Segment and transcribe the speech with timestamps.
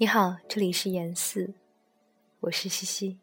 [0.00, 1.52] 你好，这里是言四，
[2.38, 3.18] 我是西西。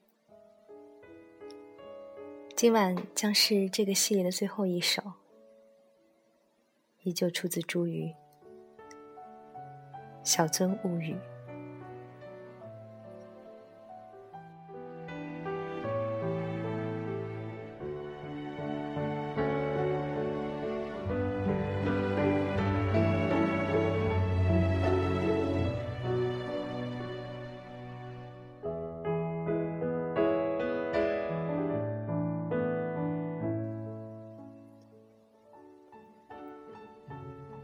[2.54, 5.02] 今晚将是这个系列的最后一首，
[7.04, 8.14] 依旧出自茱萸
[10.26, 11.14] 《小樽物语》。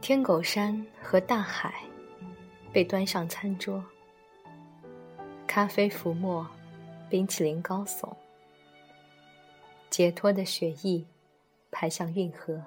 [0.01, 1.75] 天狗山和大海
[2.73, 3.83] 被端上餐桌，
[5.45, 6.45] 咖啡浮沫，
[7.07, 8.11] 冰淇淋高耸，
[9.91, 11.05] 解脱的血液
[11.69, 12.59] 排向运河。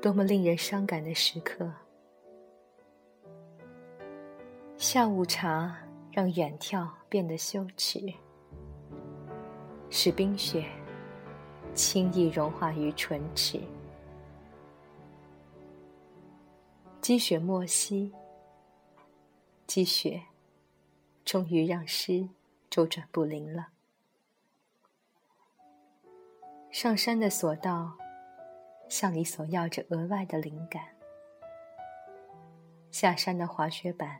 [0.00, 1.70] 多么令人伤感的时刻！
[4.78, 5.76] 下午茶
[6.10, 8.00] 让远眺变得羞耻，
[9.90, 10.64] 使冰雪
[11.74, 13.60] 轻易融化于唇齿。
[17.06, 18.12] 积雪莫息，
[19.64, 20.20] 积雪
[21.24, 22.28] 终于让诗
[22.68, 23.68] 周转不灵了。
[26.72, 27.96] 上山的索道
[28.88, 30.82] 向你索要着额外的灵感，
[32.90, 34.18] 下山的滑雪板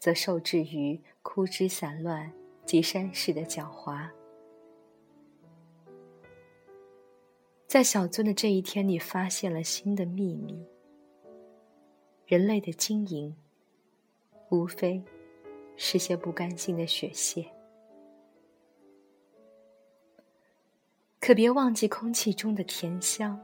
[0.00, 2.32] 则受制于枯枝散乱
[2.66, 4.10] 及山势的狡猾。
[7.68, 10.66] 在小樽的这一天，你发现了新的秘密。
[12.30, 13.34] 人类的经营，
[14.50, 15.02] 无非
[15.76, 17.44] 是些不甘心的雪屑。
[21.20, 23.36] 可别忘记空气中的甜香，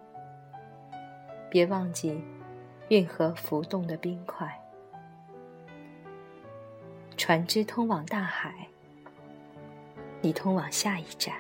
[1.51, 2.23] 别忘记
[2.87, 4.57] 运河浮动的冰块。
[7.17, 8.69] 船只通往大海，
[10.21, 11.35] 你通往下一站，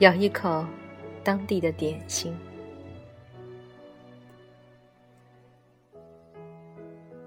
[0.00, 0.66] 咬一口
[1.24, 2.36] 当地的点心。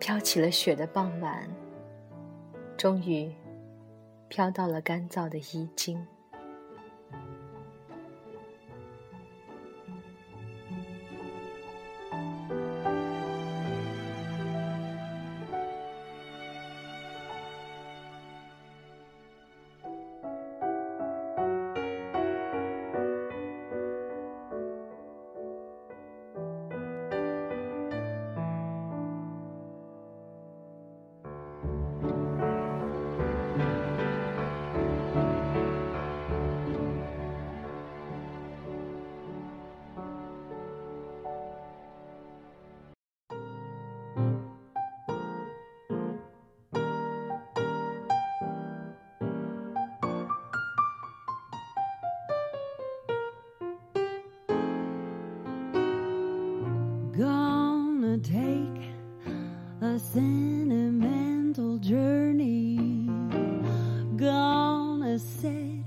[0.10, 1.48] 飘起了雪的傍晚，
[2.76, 3.32] 终于
[4.28, 6.04] 飘到了干燥的衣襟。
[57.20, 58.82] Gonna take
[59.82, 62.78] a sentimental journey.
[64.16, 65.84] Gonna set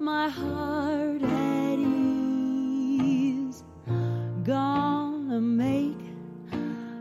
[0.00, 3.62] my heart at ease.
[4.42, 6.02] Gonna make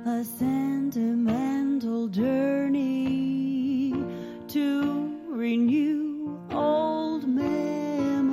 [0.06, 3.96] a sentimental journey
[4.50, 8.30] to renew old memories.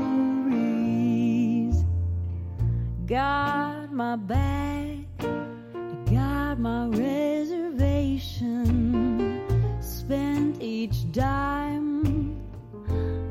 [3.07, 4.86] Got my bag
[6.57, 8.63] got my reservation.
[9.81, 12.41] Spent each dime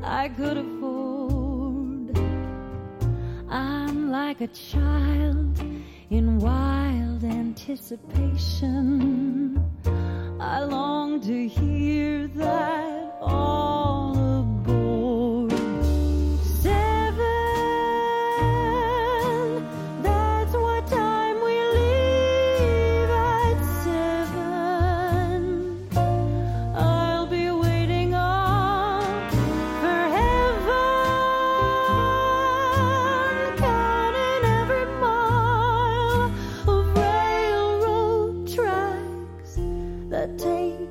[0.02, 2.16] I could afford.
[3.48, 5.62] I'm like a child
[6.10, 9.62] in wild anticipation.
[10.40, 13.75] I long to hear that all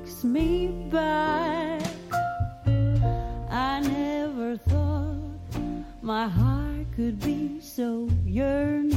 [0.06, 1.82] takes me back.
[3.50, 5.18] I never thought
[6.00, 8.95] my heart could be so yearning.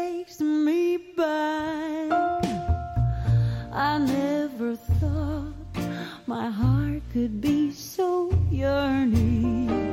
[0.00, 2.44] takes me back.
[3.72, 5.52] I never thought
[6.26, 9.89] my heart could be so yearning.